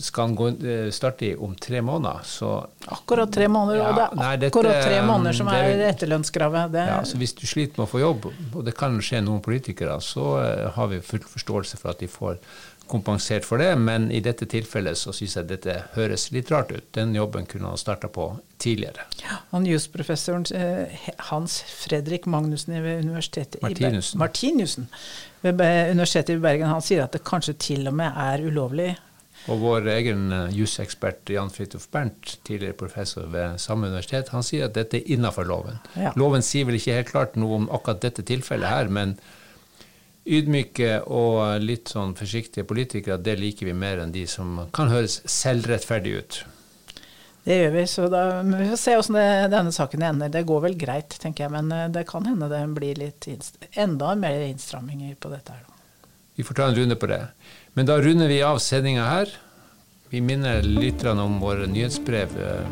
skal 0.00 0.28
han 0.28 0.36
gå, 0.38 0.48
eh, 0.48 0.90
starte 0.90 1.26
i 1.26 1.34
om 1.36 1.54
tre 1.54 1.80
måneder. 1.82 2.20
Så, 2.24 2.66
akkurat 2.84 3.32
tre 3.32 3.48
måneder, 3.48 3.80
ja, 3.80 3.88
og 3.88 3.96
det 3.96 4.04
er 4.04 4.20
nei, 4.20 4.36
dette, 4.36 4.52
akkurat 4.52 4.84
tre 4.84 5.02
måneder 5.06 5.38
som 5.40 5.50
det, 5.50 5.58
er 5.58 5.84
etterlønnskravet. 5.90 6.78
Ja, 6.90 7.00
så 7.04 7.18
hvis 7.20 7.34
du 7.36 7.46
sliter 7.46 7.80
med 7.80 7.88
å 7.88 7.90
få 7.90 8.02
jobb, 8.02 8.30
og 8.30 8.62
det 8.66 8.76
kan 8.78 8.96
skje 9.02 9.24
noen 9.26 9.42
politikere, 9.44 9.98
så 10.04 10.30
uh, 10.38 10.70
har 10.76 10.90
vi 10.92 11.02
full 11.04 11.26
forståelse 11.26 11.80
for 11.82 11.94
at 11.94 12.02
de 12.02 12.10
får 12.10 12.40
kompensert 12.86 13.44
for 13.44 13.58
det, 13.58 13.72
men 13.78 14.10
i 14.14 14.20
dette 14.22 14.46
tilfellet 14.50 14.98
så 14.98 15.12
syns 15.14 15.36
jeg 15.38 15.48
dette 15.50 15.74
høres 15.96 16.28
litt 16.34 16.50
rart 16.52 16.70
ut. 16.72 16.84
Den 16.94 17.14
jobben 17.16 17.46
kunne 17.50 17.72
han 17.72 17.80
starta 17.80 18.08
på 18.12 18.28
tidligere. 18.62 19.06
Ja, 19.24 19.40
han 19.50 19.66
jusprofessoren 19.66 20.46
eh, 20.54 21.08
Hans 21.30 21.58
Fredrik 21.66 22.28
Magnussen 22.30 22.76
ved 22.82 23.02
universitetet 23.04 23.62
Martinussen. 23.64 24.18
i 24.18 24.22
Martinussen 24.22 24.88
ved 25.42 25.90
Universitetet 25.90 26.36
i 26.36 26.42
Bergen 26.42 26.70
han 26.70 26.84
sier 26.84 27.04
at 27.04 27.16
det 27.16 27.24
kanskje 27.26 27.56
til 27.68 27.90
og 27.90 27.98
med 27.98 28.14
er 28.14 28.46
ulovlig. 28.46 28.94
Og 29.46 29.60
vår 29.62 29.88
egen 29.94 30.26
eh, 30.34 30.54
jusekspert 30.58 31.30
Jan 31.30 31.52
Fridtjof 31.54 31.86
Bernt, 31.92 32.36
tidligere 32.46 32.78
professor 32.78 33.28
ved 33.30 33.60
samme 33.62 33.90
universitet, 33.90 34.32
han 34.34 34.46
sier 34.46 34.66
at 34.66 34.74
dette 34.74 34.98
er 34.98 35.12
innafor 35.14 35.46
loven. 35.46 35.78
Ja. 35.94 36.12
Loven 36.18 36.44
sier 36.44 36.66
vel 36.66 36.80
ikke 36.80 36.98
helt 36.98 37.12
klart 37.12 37.38
noe 37.38 37.60
om 37.60 37.68
akkurat 37.70 38.02
dette 38.02 38.26
tilfellet 38.26 38.72
her, 38.72 38.90
men 38.90 39.14
ydmyke 40.26 41.04
og 41.06 41.62
litt 41.62 41.92
sånn 41.94 42.16
forsiktige 42.18 42.66
politikere, 42.66 43.20
det 43.22 43.36
liker 43.38 43.68
vi 43.68 43.76
mer 43.78 44.02
enn 44.02 44.14
de 44.14 44.26
som 44.30 44.64
kan 44.74 44.90
høres 44.90 45.20
selvrettferdige 45.30 46.22
ut. 46.22 46.42
Det 47.46 47.60
gjør 47.60 47.76
vi, 47.76 47.82
så 47.86 48.08
da 48.10 48.24
vi 48.42 48.64
får 48.72 48.80
se 48.82 48.96
hvordan 48.98 49.52
denne 49.52 49.70
saken 49.70 50.02
ender. 50.02 50.32
Det 50.34 50.42
går 50.48 50.64
vel 50.64 50.74
greit, 50.80 51.14
tenker 51.22 51.46
jeg, 51.46 51.54
men 51.54 51.70
eh, 51.70 51.86
det 51.94 52.02
kan 52.10 52.26
hende 52.26 52.50
det 52.50 52.64
blir 52.74 52.98
litt 52.98 53.30
enda 53.78 54.16
mer 54.18 54.42
innstramminger 54.48 55.14
på 55.22 55.30
dette 55.30 55.54
her. 55.54 55.75
Vi 56.36 56.44
får 56.44 56.54
ta 56.54 56.68
en 56.68 56.74
runde 56.74 56.96
på 56.96 57.06
det. 57.06 57.22
Men 57.72 57.86
da 57.86 57.98
runder 58.00 58.28
vi 58.28 58.42
av 58.42 58.58
sendinga 58.58 59.04
her. 59.08 59.32
Vi 60.12 60.20
minner 60.20 60.62
lytterne 60.62 61.22
om 61.22 61.40
våre 61.40 61.66
nyhetsbrev 61.66 62.36
eh, 62.38 62.68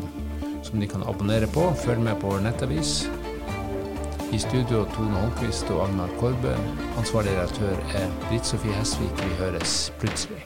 som 0.63 0.79
de 0.79 0.87
kan 0.87 1.03
abonnere 1.03 1.47
på. 1.47 1.67
Følg 1.85 1.99
med 2.05 2.21
på 2.21 2.29
vår 2.35 2.45
nettavis. 2.45 2.95
I 4.33 4.39
studio 4.39 4.85
Tone 4.95 5.17
Holmquist 5.17 5.69
og 5.73 5.87
Agnar 5.89 6.13
Korbe. 6.21 6.53
Ansvarlig 6.99 7.37
redaktør 7.37 7.79
er 7.97 8.11
Britt 8.27 8.45
Sofie 8.45 8.77
Hesvik. 8.77 9.23
Vi 9.23 9.39
høres 9.41 9.79
plutselig. 10.01 10.44